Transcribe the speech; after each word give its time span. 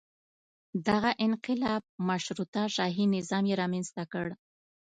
دغه 0.87 1.11
انقلاب 1.25 1.83
مشروطه 2.09 2.61
شاهي 2.75 3.05
نظام 3.15 3.43
یې 3.49 3.55
رامنځته 3.61 4.03
کړ. 4.11 4.27